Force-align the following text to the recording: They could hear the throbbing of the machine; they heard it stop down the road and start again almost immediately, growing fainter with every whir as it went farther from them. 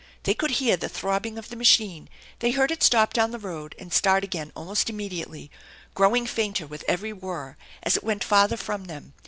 They 0.23 0.33
could 0.33 0.49
hear 0.57 0.77
the 0.77 0.89
throbbing 0.89 1.37
of 1.37 1.49
the 1.49 1.55
machine; 1.55 2.09
they 2.39 2.49
heard 2.49 2.71
it 2.71 2.81
stop 2.81 3.13
down 3.13 3.29
the 3.29 3.37
road 3.37 3.75
and 3.77 3.93
start 3.93 4.23
again 4.23 4.51
almost 4.55 4.89
immediately, 4.89 5.51
growing 5.93 6.25
fainter 6.25 6.65
with 6.65 6.83
every 6.87 7.13
whir 7.13 7.55
as 7.83 7.97
it 7.97 8.03
went 8.03 8.23
farther 8.23 8.57
from 8.57 8.85
them. 8.85 9.13